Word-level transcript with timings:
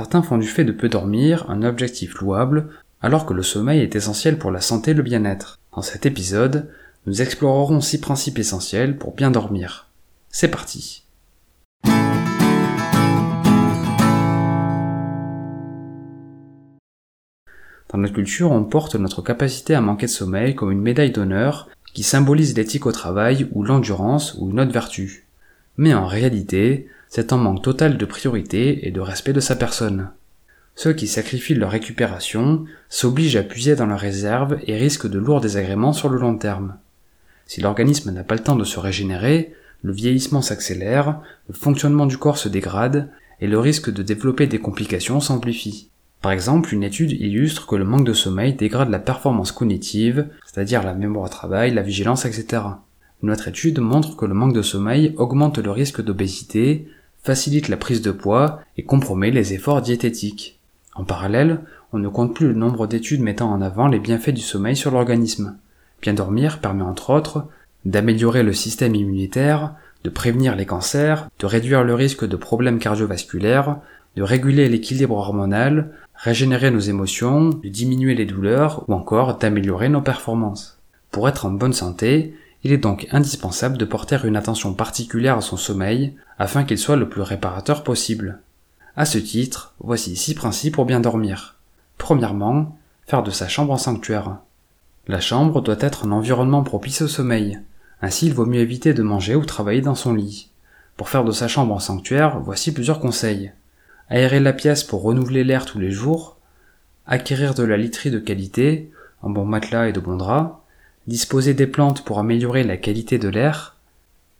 Certains 0.00 0.22
font 0.22 0.38
du 0.38 0.46
fait 0.46 0.64
de 0.64 0.72
peu 0.72 0.88
dormir 0.88 1.44
un 1.50 1.62
objectif 1.62 2.14
louable, 2.20 2.70
alors 3.02 3.26
que 3.26 3.34
le 3.34 3.42
sommeil 3.42 3.80
est 3.80 3.96
essentiel 3.96 4.38
pour 4.38 4.50
la 4.50 4.62
santé 4.62 4.92
et 4.92 4.94
le 4.94 5.02
bien-être. 5.02 5.58
Dans 5.76 5.82
cet 5.82 6.06
épisode, 6.06 6.70
nous 7.04 7.20
explorerons 7.20 7.82
six 7.82 8.00
principes 8.00 8.38
essentiels 8.38 8.96
pour 8.96 9.14
bien 9.14 9.30
dormir. 9.30 9.90
C'est 10.30 10.48
parti 10.48 11.04
Dans 17.90 17.98
notre 17.98 18.14
culture, 18.14 18.52
on 18.52 18.64
porte 18.64 18.94
notre 18.94 19.20
capacité 19.20 19.74
à 19.74 19.82
manquer 19.82 20.06
de 20.06 20.10
sommeil 20.10 20.54
comme 20.54 20.72
une 20.72 20.80
médaille 20.80 21.12
d'honneur 21.12 21.68
qui 21.92 22.04
symbolise 22.04 22.56
l'éthique 22.56 22.86
au 22.86 22.92
travail 22.92 23.50
ou 23.52 23.64
l'endurance 23.64 24.34
ou 24.38 24.48
une 24.48 24.60
autre 24.60 24.72
vertu. 24.72 25.26
Mais 25.76 25.92
en 25.92 26.06
réalité, 26.06 26.88
c'est 27.10 27.32
un 27.32 27.38
manque 27.38 27.62
total 27.62 27.98
de 27.98 28.04
priorité 28.04 28.86
et 28.86 28.92
de 28.92 29.00
respect 29.00 29.32
de 29.32 29.40
sa 29.40 29.56
personne. 29.56 30.10
Ceux 30.76 30.92
qui 30.92 31.08
sacrifient 31.08 31.56
leur 31.56 31.72
récupération 31.72 32.64
s'obligent 32.88 33.36
à 33.36 33.42
puiser 33.42 33.74
dans 33.74 33.86
leurs 33.86 33.98
réserves 33.98 34.60
et 34.68 34.76
risquent 34.76 35.10
de 35.10 35.18
lourds 35.18 35.40
désagréments 35.40 35.92
sur 35.92 36.08
le 36.08 36.20
long 36.20 36.38
terme. 36.38 36.76
Si 37.46 37.60
l'organisme 37.60 38.12
n'a 38.12 38.22
pas 38.22 38.36
le 38.36 38.44
temps 38.44 38.54
de 38.54 38.62
se 38.62 38.78
régénérer, 38.78 39.52
le 39.82 39.92
vieillissement 39.92 40.40
s'accélère, 40.40 41.20
le 41.48 41.54
fonctionnement 41.54 42.06
du 42.06 42.16
corps 42.16 42.38
se 42.38 42.48
dégrade 42.48 43.10
et 43.40 43.48
le 43.48 43.58
risque 43.58 43.92
de 43.92 44.04
développer 44.04 44.46
des 44.46 44.60
complications 44.60 45.18
s'amplifie. 45.18 45.90
Par 46.22 46.30
exemple, 46.30 46.72
une 46.72 46.84
étude 46.84 47.10
illustre 47.10 47.66
que 47.66 47.74
le 47.74 47.84
manque 47.84 48.06
de 48.06 48.12
sommeil 48.12 48.54
dégrade 48.54 48.90
la 48.90 49.00
performance 49.00 49.50
cognitive, 49.50 50.28
c'est-à-dire 50.46 50.84
la 50.84 50.94
mémoire 50.94 51.24
au 51.24 51.28
travail, 51.28 51.74
la 51.74 51.82
vigilance, 51.82 52.24
etc. 52.24 52.62
Une 53.24 53.32
autre 53.32 53.48
étude 53.48 53.80
montre 53.80 54.16
que 54.16 54.26
le 54.26 54.34
manque 54.34 54.54
de 54.54 54.62
sommeil 54.62 55.14
augmente 55.16 55.58
le 55.58 55.72
risque 55.72 56.02
d'obésité, 56.02 56.86
facilite 57.22 57.68
la 57.68 57.76
prise 57.76 58.02
de 58.02 58.10
poids 58.10 58.60
et 58.76 58.84
compromet 58.84 59.30
les 59.30 59.52
efforts 59.52 59.82
diététiques. 59.82 60.58
En 60.94 61.04
parallèle, 61.04 61.60
on 61.92 61.98
ne 61.98 62.08
compte 62.08 62.34
plus 62.34 62.48
le 62.48 62.54
nombre 62.54 62.86
d'études 62.86 63.20
mettant 63.20 63.50
en 63.50 63.62
avant 63.62 63.88
les 63.88 63.98
bienfaits 63.98 64.30
du 64.30 64.40
sommeil 64.40 64.76
sur 64.76 64.90
l'organisme. 64.90 65.56
Bien 66.02 66.14
dormir 66.14 66.60
permet 66.60 66.82
entre 66.82 67.10
autres 67.10 67.46
d'améliorer 67.84 68.42
le 68.42 68.52
système 68.52 68.94
immunitaire, 68.94 69.74
de 70.04 70.10
prévenir 70.10 70.56
les 70.56 70.66
cancers, 70.66 71.28
de 71.38 71.46
réduire 71.46 71.84
le 71.84 71.94
risque 71.94 72.26
de 72.26 72.36
problèmes 72.36 72.78
cardiovasculaires, 72.78 73.76
de 74.16 74.22
réguler 74.22 74.68
l'équilibre 74.68 75.16
hormonal, 75.16 75.92
régénérer 76.14 76.70
nos 76.70 76.80
émotions, 76.80 77.50
de 77.50 77.68
diminuer 77.68 78.14
les 78.14 78.26
douleurs 78.26 78.84
ou 78.88 78.94
encore 78.94 79.38
d'améliorer 79.38 79.88
nos 79.88 80.02
performances. 80.02 80.78
Pour 81.10 81.28
être 81.28 81.46
en 81.46 81.50
bonne 81.50 81.72
santé, 81.72 82.34
il 82.62 82.72
est 82.72 82.78
donc 82.78 83.06
indispensable 83.10 83.78
de 83.78 83.84
porter 83.84 84.18
une 84.24 84.36
attention 84.36 84.74
particulière 84.74 85.38
à 85.38 85.40
son 85.40 85.56
sommeil 85.56 86.14
afin 86.38 86.64
qu'il 86.64 86.78
soit 86.78 86.96
le 86.96 87.08
plus 87.08 87.22
réparateur 87.22 87.82
possible. 87.82 88.40
À 88.96 89.04
ce 89.04 89.18
titre, 89.18 89.74
voici 89.80 90.16
six 90.16 90.34
principes 90.34 90.74
pour 90.74 90.84
bien 90.84 91.00
dormir. 91.00 91.56
Premièrement, 91.98 92.78
faire 93.06 93.22
de 93.22 93.30
sa 93.30 93.48
chambre 93.48 93.72
un 93.72 93.78
sanctuaire. 93.78 94.38
La 95.08 95.20
chambre 95.20 95.62
doit 95.62 95.76
être 95.80 96.06
un 96.06 96.12
environnement 96.12 96.62
propice 96.62 97.02
au 97.02 97.08
sommeil. 97.08 97.60
Ainsi, 98.02 98.26
il 98.26 98.34
vaut 98.34 98.46
mieux 98.46 98.60
éviter 98.60 98.94
de 98.94 99.02
manger 99.02 99.34
ou 99.34 99.44
travailler 99.44 99.80
dans 99.80 99.94
son 99.94 100.14
lit. 100.14 100.50
Pour 100.96 101.08
faire 101.08 101.24
de 101.24 101.32
sa 101.32 101.48
chambre 101.48 101.74
un 101.74 101.80
sanctuaire, 101.80 102.40
voici 102.40 102.72
plusieurs 102.72 103.00
conseils 103.00 103.52
aérer 104.10 104.40
la 104.40 104.52
pièce 104.52 104.84
pour 104.84 105.02
renouveler 105.02 105.44
l'air 105.44 105.64
tous 105.64 105.78
les 105.78 105.92
jours, 105.92 106.36
acquérir 107.06 107.54
de 107.54 107.62
la 107.62 107.76
literie 107.76 108.10
de 108.10 108.18
qualité, 108.18 108.90
un 109.22 109.30
bon 109.30 109.44
matelas 109.44 109.88
et 109.88 109.92
de 109.92 110.00
bons 110.00 110.16
draps, 110.16 110.56
disposer 111.10 111.54
des 111.54 111.66
plantes 111.66 112.04
pour 112.04 112.20
améliorer 112.20 112.62
la 112.62 112.76
qualité 112.76 113.18
de 113.18 113.28
l'air, 113.28 113.76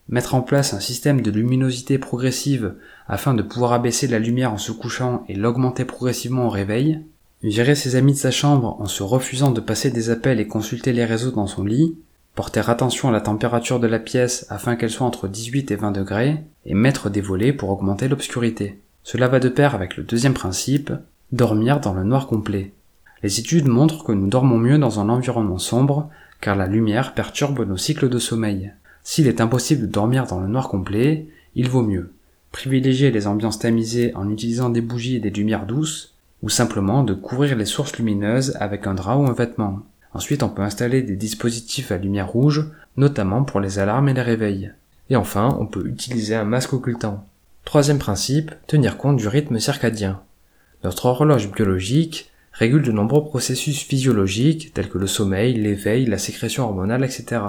mettre 0.08 0.36
en 0.36 0.40
place 0.40 0.72
un 0.72 0.78
système 0.78 1.20
de 1.20 1.30
luminosité 1.32 1.98
progressive 1.98 2.74
afin 3.08 3.34
de 3.34 3.42
pouvoir 3.42 3.72
abaisser 3.72 4.06
la 4.06 4.20
lumière 4.20 4.52
en 4.52 4.58
se 4.58 4.70
couchant 4.70 5.24
et 5.28 5.34
l'augmenter 5.34 5.84
progressivement 5.84 6.46
au 6.46 6.48
réveil, 6.48 7.00
gérer 7.42 7.74
ses 7.74 7.96
amis 7.96 8.12
de 8.12 8.18
sa 8.18 8.30
chambre 8.30 8.76
en 8.78 8.86
se 8.86 9.02
refusant 9.02 9.50
de 9.50 9.60
passer 9.60 9.90
des 9.90 10.10
appels 10.10 10.38
et 10.38 10.46
consulter 10.46 10.92
les 10.92 11.04
réseaux 11.04 11.32
dans 11.32 11.48
son 11.48 11.64
lit, 11.64 11.96
porter 12.36 12.70
attention 12.70 13.08
à 13.08 13.12
la 13.12 13.20
température 13.20 13.80
de 13.80 13.88
la 13.88 13.98
pièce 13.98 14.46
afin 14.48 14.76
qu'elle 14.76 14.90
soit 14.90 15.06
entre 15.06 15.26
18 15.26 15.72
et 15.72 15.76
20 15.76 15.90
degrés, 15.90 16.36
et 16.66 16.74
mettre 16.74 17.10
des 17.10 17.20
volets 17.20 17.52
pour 17.52 17.70
augmenter 17.70 18.06
l'obscurité. 18.06 18.78
Cela 19.02 19.26
va 19.26 19.40
de 19.40 19.48
pair 19.48 19.74
avec 19.74 19.96
le 19.96 20.04
deuxième 20.04 20.34
principe, 20.34 20.92
dormir 21.32 21.80
dans 21.80 21.94
le 21.94 22.04
noir 22.04 22.28
complet. 22.28 22.72
Les 23.24 23.40
études 23.40 23.66
montrent 23.66 24.04
que 24.04 24.12
nous 24.12 24.28
dormons 24.28 24.58
mieux 24.58 24.78
dans 24.78 25.00
un 25.00 25.08
environnement 25.08 25.58
sombre, 25.58 26.08
car 26.40 26.56
la 26.56 26.66
lumière 26.66 27.14
perturbe 27.14 27.66
nos 27.66 27.76
cycles 27.76 28.08
de 28.08 28.18
sommeil. 28.18 28.72
S'il 29.02 29.26
est 29.26 29.40
impossible 29.40 29.82
de 29.82 29.92
dormir 29.92 30.26
dans 30.26 30.40
le 30.40 30.48
noir 30.48 30.68
complet, 30.68 31.26
il 31.54 31.68
vaut 31.68 31.82
mieux 31.82 32.12
privilégier 32.52 33.10
les 33.10 33.26
ambiances 33.26 33.58
tamisées 33.58 34.14
en 34.14 34.28
utilisant 34.28 34.70
des 34.70 34.80
bougies 34.80 35.16
et 35.16 35.20
des 35.20 35.30
lumières 35.30 35.66
douces, 35.66 36.14
ou 36.42 36.48
simplement 36.48 37.04
de 37.04 37.14
couvrir 37.14 37.56
les 37.56 37.64
sources 37.64 37.96
lumineuses 37.96 38.56
avec 38.60 38.86
un 38.86 38.94
drap 38.94 39.16
ou 39.16 39.26
un 39.26 39.32
vêtement. 39.32 39.80
Ensuite, 40.14 40.42
on 40.42 40.48
peut 40.48 40.62
installer 40.62 41.02
des 41.02 41.16
dispositifs 41.16 41.92
à 41.92 41.98
lumière 41.98 42.28
rouge, 42.28 42.66
notamment 42.96 43.44
pour 43.44 43.60
les 43.60 43.78
alarmes 43.78 44.08
et 44.08 44.14
les 44.14 44.22
réveils. 44.22 44.72
Et 45.10 45.16
enfin, 45.16 45.56
on 45.60 45.66
peut 45.66 45.86
utiliser 45.86 46.34
un 46.34 46.44
masque 46.44 46.72
occultant. 46.72 47.26
Troisième 47.64 47.98
principe, 47.98 48.52
tenir 48.66 48.96
compte 48.96 49.16
du 49.16 49.28
rythme 49.28 49.58
circadien. 49.58 50.22
Notre 50.82 51.06
horloge 51.06 51.52
biologique 51.52 52.29
régule 52.52 52.82
de 52.82 52.92
nombreux 52.92 53.24
processus 53.24 53.82
physiologiques 53.82 54.72
tels 54.74 54.88
que 54.88 54.98
le 54.98 55.06
sommeil, 55.06 55.54
l'éveil, 55.54 56.06
la 56.06 56.18
sécrétion 56.18 56.64
hormonale, 56.64 57.04
etc. 57.04 57.42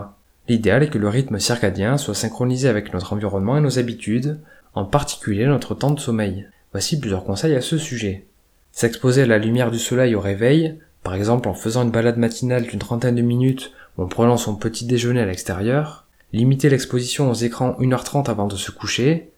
L'idéal 0.47 0.83
est 0.83 0.89
que 0.89 0.97
le 0.97 1.09
rythme 1.09 1.39
circadien 1.39 1.97
soit 1.97 2.15
synchronisé 2.15 2.67
avec 2.67 2.93
notre 2.93 3.13
environnement 3.13 3.57
et 3.57 3.61
nos 3.61 3.79
habitudes, 3.79 4.39
en 4.73 4.85
particulier 4.85 5.45
notre 5.45 5.75
temps 5.75 5.91
de 5.91 5.99
sommeil. 5.99 6.47
Voici 6.71 6.99
plusieurs 6.99 7.23
conseils 7.23 7.55
à 7.55 7.61
ce 7.61 7.77
sujet. 7.77 8.25
S'exposer 8.71 9.23
à 9.23 9.27
la 9.27 9.37
lumière 9.37 9.71
du 9.71 9.79
soleil 9.79 10.15
au 10.15 10.21
réveil, 10.21 10.79
par 11.03 11.15
exemple 11.15 11.49
en 11.49 11.53
faisant 11.53 11.83
une 11.83 11.91
balade 11.91 12.17
matinale 12.17 12.63
d'une 12.63 12.79
trentaine 12.79 13.15
de 13.15 13.21
minutes 13.21 13.73
ou 13.97 14.03
en 14.03 14.07
prenant 14.07 14.37
son 14.37 14.55
petit 14.55 14.85
déjeuner 14.85 15.21
à 15.21 15.25
l'extérieur, 15.25 16.05
limiter 16.31 16.69
l'exposition 16.69 17.29
aux 17.29 17.35
écrans 17.35 17.75
1h30 17.79 18.29
avant 18.29 18.47
de 18.47 18.55
se 18.55 18.71
coucher, 18.71 19.31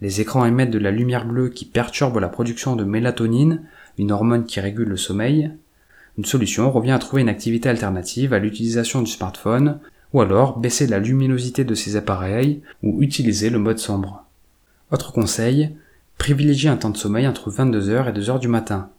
les 0.00 0.20
écrans 0.20 0.46
émettent 0.46 0.70
de 0.70 0.78
la 0.78 0.90
lumière 0.90 1.26
bleue 1.26 1.50
qui 1.50 1.66
perturbe 1.66 2.18
la 2.18 2.28
production 2.28 2.74
de 2.74 2.84
mélatonine, 2.84 3.62
une 3.98 4.12
hormone 4.12 4.46
qui 4.46 4.60
régule 4.60 4.88
le 4.88 4.96
sommeil. 4.96 5.50
Une 6.18 6.24
solution 6.24 6.70
revient 6.70 6.92
à 6.92 6.98
trouver 6.98 7.22
une 7.22 7.28
activité 7.28 7.68
alternative 7.68 8.32
à 8.32 8.38
l'utilisation 8.38 9.02
du 9.02 9.10
smartphone, 9.10 9.80
ou 10.12 10.20
alors 10.20 10.58
baisser 10.58 10.86
la 10.86 10.98
luminosité 10.98 11.64
de 11.64 11.74
ces 11.74 11.96
appareils, 11.96 12.62
ou 12.82 13.02
utiliser 13.02 13.50
le 13.50 13.58
mode 13.58 13.78
sombre. 13.78 14.24
Autre 14.90 15.12
conseil, 15.12 15.70
privilégier 16.18 16.68
un 16.68 16.76
temps 16.76 16.90
de 16.90 16.96
sommeil 16.96 17.26
entre 17.28 17.50
22h 17.50 18.08
et 18.08 18.18
2h 18.18 18.40
du 18.40 18.48
matin. 18.48 18.90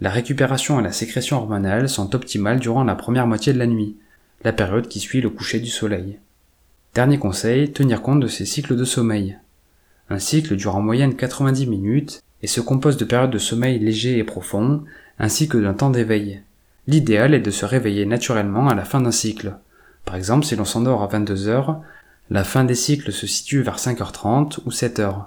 La 0.00 0.10
récupération 0.10 0.78
et 0.78 0.82
la 0.82 0.92
sécrétion 0.92 1.38
hormonale 1.38 1.88
sont 1.88 2.14
optimales 2.14 2.60
durant 2.60 2.84
la 2.84 2.94
première 2.94 3.26
moitié 3.26 3.52
de 3.52 3.58
la 3.58 3.66
nuit, 3.66 3.96
la 4.44 4.52
période 4.52 4.88
qui 4.88 5.00
suit 5.00 5.20
le 5.20 5.30
coucher 5.30 5.60
du 5.60 5.70
soleil. 5.70 6.18
Dernier 6.94 7.18
conseil, 7.18 7.72
tenir 7.72 8.02
compte 8.02 8.20
de 8.20 8.26
ces 8.26 8.44
cycles 8.44 8.76
de 8.76 8.84
sommeil. 8.84 9.38
Un 10.10 10.18
cycle 10.18 10.56
dure 10.56 10.76
en 10.76 10.82
moyenne 10.82 11.16
90 11.16 11.66
minutes 11.66 12.22
et 12.42 12.46
se 12.46 12.60
compose 12.60 12.96
de 12.96 13.04
périodes 13.04 13.30
de 13.30 13.38
sommeil 13.38 13.78
léger 13.78 14.18
et 14.18 14.24
profond, 14.24 14.82
ainsi 15.18 15.48
que 15.48 15.58
d'un 15.58 15.74
temps 15.74 15.90
d'éveil. 15.90 16.42
L'idéal 16.86 17.34
est 17.34 17.40
de 17.40 17.50
se 17.50 17.64
réveiller 17.64 18.06
naturellement 18.06 18.68
à 18.68 18.74
la 18.74 18.84
fin 18.84 19.00
d'un 19.00 19.10
cycle. 19.10 19.56
Par 20.04 20.14
exemple, 20.14 20.46
si 20.46 20.54
l'on 20.54 20.64
s'endort 20.64 21.02
à 21.02 21.08
22 21.08 21.48
heures, 21.48 21.80
la 22.30 22.44
fin 22.44 22.64
des 22.64 22.74
cycles 22.74 23.12
se 23.12 23.26
situe 23.26 23.62
vers 23.62 23.78
5h30 23.78 24.58
ou 24.64 24.70
7h. 24.70 25.24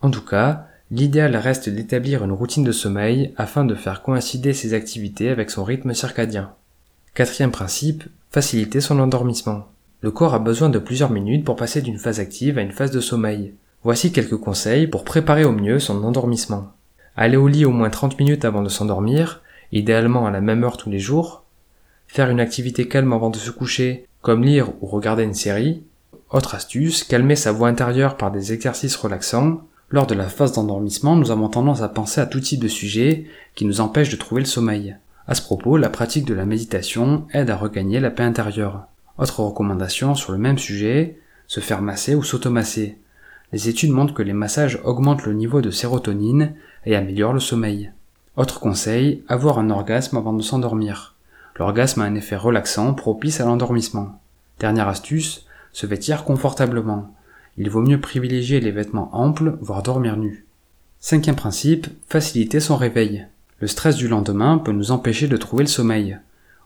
En 0.00 0.10
tout 0.10 0.24
cas, 0.24 0.66
l'idéal 0.90 1.34
reste 1.36 1.68
d'établir 1.68 2.24
une 2.24 2.32
routine 2.32 2.64
de 2.64 2.72
sommeil 2.72 3.32
afin 3.36 3.64
de 3.64 3.74
faire 3.74 4.02
coïncider 4.02 4.52
ses 4.52 4.74
activités 4.74 5.30
avec 5.30 5.50
son 5.50 5.64
rythme 5.64 5.94
circadien. 5.94 6.52
Quatrième 7.14 7.52
principe, 7.52 8.04
faciliter 8.30 8.80
son 8.80 8.98
endormissement. 8.98 9.68
Le 10.00 10.10
corps 10.10 10.34
a 10.34 10.38
besoin 10.38 10.68
de 10.68 10.78
plusieurs 10.78 11.10
minutes 11.10 11.44
pour 11.44 11.56
passer 11.56 11.80
d'une 11.80 11.98
phase 11.98 12.20
active 12.20 12.58
à 12.58 12.62
une 12.62 12.72
phase 12.72 12.90
de 12.90 13.00
sommeil. 13.00 13.54
Voici 13.84 14.12
quelques 14.12 14.38
conseils 14.38 14.86
pour 14.86 15.04
préparer 15.04 15.44
au 15.44 15.52
mieux 15.52 15.78
son 15.78 16.02
endormissement. 16.04 16.72
Aller 17.16 17.36
au 17.36 17.48
lit 17.48 17.66
au 17.66 17.70
moins 17.70 17.90
30 17.90 18.18
minutes 18.18 18.46
avant 18.46 18.62
de 18.62 18.70
s'endormir, 18.70 19.42
idéalement 19.72 20.26
à 20.26 20.30
la 20.30 20.40
même 20.40 20.64
heure 20.64 20.78
tous 20.78 20.88
les 20.88 20.98
jours. 20.98 21.44
Faire 22.06 22.30
une 22.30 22.40
activité 22.40 22.88
calme 22.88 23.12
avant 23.12 23.28
de 23.28 23.36
se 23.36 23.50
coucher, 23.50 24.06
comme 24.22 24.42
lire 24.42 24.70
ou 24.80 24.86
regarder 24.86 25.24
une 25.24 25.34
série. 25.34 25.82
Autre 26.30 26.54
astuce, 26.54 27.04
calmer 27.04 27.36
sa 27.36 27.52
voix 27.52 27.68
intérieure 27.68 28.16
par 28.16 28.30
des 28.30 28.54
exercices 28.54 28.96
relaxants. 28.96 29.60
Lors 29.90 30.06
de 30.06 30.14
la 30.14 30.28
phase 30.28 30.52
d'endormissement, 30.52 31.14
nous 31.14 31.30
avons 31.30 31.50
tendance 31.50 31.82
à 31.82 31.90
penser 31.90 32.22
à 32.22 32.26
tout 32.26 32.40
type 32.40 32.60
de 32.60 32.68
sujets 32.68 33.26
qui 33.54 33.66
nous 33.66 33.82
empêchent 33.82 34.10
de 34.10 34.16
trouver 34.16 34.40
le 34.40 34.46
sommeil. 34.46 34.96
À 35.28 35.34
ce 35.34 35.42
propos, 35.42 35.76
la 35.76 35.90
pratique 35.90 36.24
de 36.24 36.34
la 36.34 36.46
méditation 36.46 37.26
aide 37.34 37.50
à 37.50 37.56
regagner 37.56 38.00
la 38.00 38.10
paix 38.10 38.22
intérieure. 38.22 38.86
Autre 39.18 39.40
recommandation 39.40 40.14
sur 40.14 40.32
le 40.32 40.38
même 40.38 40.58
sujet, 40.58 41.18
se 41.48 41.60
faire 41.60 41.82
masser 41.82 42.14
ou 42.14 42.22
s'automasser 42.22 42.96
les 43.54 43.68
études 43.68 43.92
montrent 43.92 44.14
que 44.14 44.22
les 44.24 44.32
massages 44.32 44.80
augmentent 44.82 45.26
le 45.26 45.32
niveau 45.32 45.60
de 45.60 45.70
sérotonine 45.70 46.54
et 46.86 46.96
améliorent 46.96 47.32
le 47.34 47.38
sommeil. 47.38 47.92
Autre 48.36 48.58
conseil, 48.58 49.22
avoir 49.28 49.60
un 49.60 49.70
orgasme 49.70 50.16
avant 50.16 50.32
de 50.32 50.42
s'endormir. 50.42 51.14
L'orgasme 51.54 52.00
a 52.00 52.04
un 52.04 52.16
effet 52.16 52.34
relaxant 52.34 52.94
propice 52.94 53.40
à 53.40 53.44
l'endormissement. 53.44 54.20
Dernière 54.58 54.88
astuce, 54.88 55.46
se 55.72 55.86
vêtir 55.86 56.24
confortablement. 56.24 57.14
Il 57.56 57.70
vaut 57.70 57.80
mieux 57.80 58.00
privilégier 58.00 58.58
les 58.58 58.72
vêtements 58.72 59.10
amples, 59.12 59.56
voire 59.60 59.84
dormir 59.84 60.16
nu. 60.16 60.46
Cinquième 60.98 61.36
principe, 61.36 61.86
faciliter 62.08 62.58
son 62.58 62.74
réveil. 62.74 63.24
Le 63.60 63.68
stress 63.68 63.94
du 63.94 64.08
lendemain 64.08 64.58
peut 64.58 64.72
nous 64.72 64.90
empêcher 64.90 65.28
de 65.28 65.36
trouver 65.36 65.62
le 65.62 65.68
sommeil. 65.68 66.18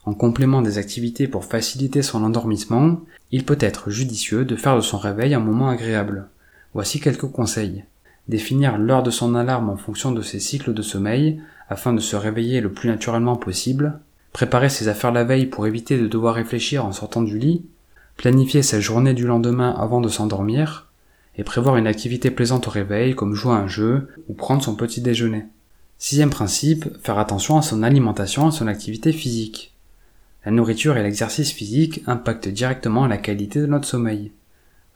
En 0.07 0.15
complément 0.15 0.63
des 0.63 0.79
activités 0.79 1.29
pour 1.29 1.45
faciliter 1.45 2.01
son 2.01 2.25
endormissement, 2.25 3.03
il 3.31 3.45
peut 3.45 3.59
être 3.61 3.91
judicieux 3.91 4.47
de 4.47 4.57
faire 4.57 4.77
de 4.77 4.81
son 4.81 4.97
réveil 4.97 5.35
un 5.35 5.41
moment 5.41 5.69
agréable. 5.69 6.31
Voici 6.79 7.01
quelques 7.01 7.27
conseils. 7.27 7.83
Définir 8.29 8.79
l'heure 8.79 9.03
de 9.03 9.11
son 9.11 9.35
alarme 9.35 9.69
en 9.69 9.77
fonction 9.77 10.13
de 10.13 10.23
ses 10.23 10.39
cycles 10.39 10.73
de 10.73 10.81
sommeil 10.81 11.41
afin 11.69 11.93
de 11.93 11.99
se 11.99 12.15
réveiller 12.15 12.61
le 12.61 12.73
plus 12.73 12.89
naturellement 12.89 13.35
possible. 13.35 13.99
Préparer 14.33 14.69
ses 14.69 14.87
affaires 14.87 15.11
la 15.11 15.25
veille 15.25 15.47
pour 15.47 15.67
éviter 15.67 15.99
de 15.99 16.07
devoir 16.07 16.37
réfléchir 16.37 16.85
en 16.85 16.93
sortant 16.93 17.23
du 17.23 17.37
lit. 17.37 17.67
Planifier 18.17 18.63
sa 18.63 18.79
journée 18.79 19.13
du 19.13 19.27
lendemain 19.27 19.75
avant 19.77 20.01
de 20.01 20.09
s'endormir. 20.09 20.93
Et 21.37 21.43
prévoir 21.43 21.77
une 21.79 21.89
activité 21.89 22.31
plaisante 22.31 22.69
au 22.69 22.71
réveil 22.71 23.17
comme 23.17 23.35
jouer 23.35 23.55
à 23.55 23.57
un 23.57 23.67
jeu 23.67 24.07
ou 24.29 24.35
prendre 24.35 24.63
son 24.63 24.77
petit 24.77 25.01
déjeuner. 25.01 25.47
Sixième 25.99 26.31
principe, 26.31 26.87
faire 27.03 27.19
attention 27.19 27.59
à 27.59 27.63
son 27.63 27.83
alimentation 27.83 28.45
et 28.45 28.49
à 28.49 28.53
son 28.53 28.69
activité 28.69 29.13
physique. 29.13 29.75
La 30.45 30.53
nourriture 30.53 30.97
et 30.97 31.03
l'exercice 31.03 31.51
physique 31.51 32.05
impactent 32.07 32.47
directement 32.47 33.09
la 33.09 33.19
qualité 33.19 33.59
de 33.61 33.67
notre 33.67 33.89
sommeil. 33.89 34.31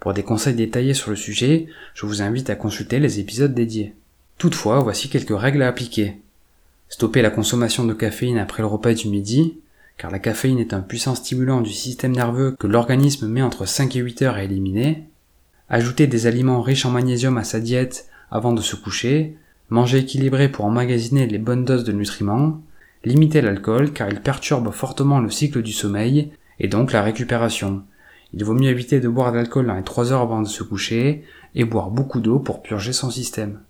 Pour 0.03 0.15
des 0.15 0.25
conseils 0.25 0.57
détaillés 0.57 0.95
sur 0.95 1.11
le 1.11 1.17
sujet, 1.17 1.69
je 1.95 2.07
vous 2.07 2.23
invite 2.23 2.51
à 2.51 2.57
consulter 2.57 2.99
les 2.99 3.21
épisodes 3.21 3.55
dédiés. 3.55 3.95
Toutefois, 4.37 4.81
voici 4.81 5.09
quelques 5.09 5.39
règles 5.39 5.63
à 5.63 5.69
appliquer. 5.69 6.17
Stopper 6.89 7.23
la 7.23 7.31
consommation 7.31 7.85
de 7.85 7.95
caféine 7.95 8.39
après 8.39 8.65
le 8.65 8.67
repas 8.67 8.95
du 8.95 9.07
midi, 9.07 9.59
car 9.99 10.11
la 10.11 10.19
caféine 10.19 10.59
est 10.59 10.75
un 10.75 10.81
puissant 10.81 11.15
stimulant 11.15 11.61
du 11.61 11.71
système 11.71 12.11
nerveux 12.11 12.57
que 12.59 12.67
l'organisme 12.67 13.29
met 13.29 13.43
entre 13.43 13.65
5 13.65 13.95
et 13.95 14.01
8 14.01 14.23
heures 14.23 14.35
à 14.35 14.43
éliminer. 14.43 15.05
Ajouter 15.69 16.09
des 16.09 16.27
aliments 16.27 16.63
riches 16.63 16.85
en 16.85 16.91
magnésium 16.91 17.39
à 17.39 17.45
sa 17.45 17.61
diète 17.61 18.09
avant 18.33 18.53
de 18.53 18.61
se 18.61 18.75
coucher, 18.75 19.37
manger 19.71 19.99
équilibré 19.99 20.49
pour 20.49 20.65
emmagasiner 20.65 21.29
les 21.29 21.39
bonnes 21.39 21.65
doses 21.65 21.85
de 21.85 21.93
nutriments, 21.93 22.61
Limiter 23.05 23.41
l'alcool 23.41 23.93
car 23.93 24.09
il 24.09 24.21
perturbe 24.21 24.73
fortement 24.73 25.21
le 25.21 25.31
cycle 25.31 25.63
du 25.63 25.73
sommeil 25.73 26.31
et 26.61 26.67
donc 26.67 26.93
la 26.93 27.03
récupération. 27.03 27.83
Il 28.35 28.45
vaut 28.45 28.55
mieux 28.55 28.71
éviter 28.71 29.01
de 29.01 29.09
boire 29.09 29.33
de 29.33 29.37
l'alcool 29.37 29.67
dans 29.67 29.75
les 29.75 29.83
3 29.83 30.13
heures 30.13 30.23
avant 30.23 30.43
de 30.43 30.49
se 30.49 30.63
coucher 30.63 31.25
et 31.55 31.65
boire 31.65 31.91
beaucoup 31.91 32.21
d'eau 32.21 32.39
pour 32.39 32.63
purger 32.63 32.93
son 32.93 33.11
système. 33.11 33.61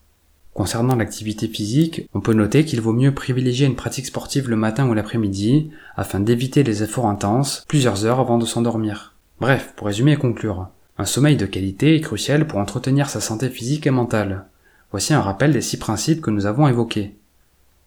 Concernant 0.55 0.97
l'activité 0.97 1.49
physique, 1.49 2.09
on 2.15 2.21
peut 2.21 2.35
noter 2.35 2.65
qu'il 2.65 2.81
vaut 2.81 2.93
mieux 2.93 3.15
privilégier 3.15 3.67
une 3.67 3.75
pratique 3.75 4.07
sportive 4.07 4.51
le 4.51 4.57
matin 4.57 4.89
ou 4.89 4.95
l'après-midi 4.95 5.71
afin 5.97 6.21
d'éviter 6.21 6.63
les 6.63 6.83
efforts 6.83 7.07
intenses 7.07 7.65
plusieurs 7.69 8.05
heures 8.05 8.21
avant 8.21 8.39
de 8.39 8.47
s'endormir. 8.47 9.15
Bref, 9.41 9.73
pour 9.77 9.87
résumer 9.87 10.13
et 10.13 10.17
conclure, 10.17 10.69
un 10.99 11.07
sommeil 11.07 11.37
de 11.37 11.47
qualité 11.47 11.97
est 11.97 12.01
crucial 12.01 12.47
pour 12.47 12.59
entretenir 12.59 13.09
sa 13.09 13.21
santé 13.21 13.49
physique 13.49 13.87
et 13.87 13.91
mentale. 13.91 14.45
Voici 14.91 15.15
un 15.15 15.23
rappel 15.23 15.53
des 15.53 15.63
six 15.63 15.79
principes 15.79 16.21
que 16.21 16.31
nous 16.31 16.47
avons 16.47 16.69
évoqués 16.69 17.15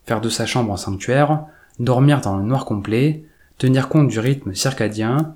faire 0.06 0.22
de 0.22 0.30
sa 0.30 0.46
chambre 0.46 0.74
un 0.74 0.78
sanctuaire, 0.78 1.46
dormir 1.80 2.22
dans 2.22 2.38
le 2.38 2.44
noir 2.44 2.66
complet, 2.66 3.24
tenir 3.58 3.90
compte 3.90 4.08
du 4.08 4.20
rythme 4.20 4.54
circadien, 4.54 5.36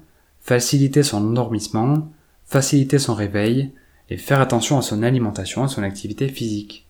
faciliter 0.50 1.04
son 1.04 1.18
endormissement, 1.18 2.12
faciliter 2.44 2.98
son 2.98 3.14
réveil, 3.14 3.72
et 4.10 4.18
faire 4.18 4.42
attention 4.42 4.80
à 4.80 4.82
son 4.82 5.04
alimentation 5.04 5.62
et 5.62 5.66
à 5.66 5.68
son 5.68 5.84
activité 5.84 6.28
physique. 6.28 6.88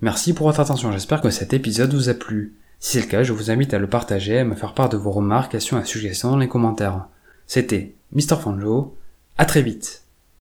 Merci 0.00 0.34
pour 0.34 0.46
votre 0.46 0.60
attention, 0.60 0.92
j'espère 0.92 1.20
que 1.20 1.30
cet 1.30 1.52
épisode 1.52 1.92
vous 1.92 2.08
a 2.08 2.14
plu. 2.14 2.54
Si 2.78 2.92
c'est 2.92 3.00
le 3.00 3.10
cas, 3.10 3.24
je 3.24 3.32
vous 3.32 3.50
invite 3.50 3.74
à 3.74 3.80
le 3.80 3.88
partager 3.88 4.34
et 4.34 4.38
à 4.38 4.44
me 4.44 4.54
faire 4.54 4.74
part 4.74 4.88
de 4.88 4.96
vos 4.96 5.10
remarques, 5.10 5.50
questions 5.50 5.80
et 5.80 5.84
suggestions 5.84 6.30
dans 6.30 6.38
les 6.38 6.46
commentaires. 6.46 7.08
C'était 7.48 7.96
Mr. 8.12 8.36
Fanjo, 8.40 8.96
à 9.36 9.46
très 9.46 9.62
vite 9.62 10.04